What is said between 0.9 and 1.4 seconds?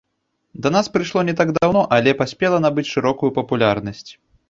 прыйшло не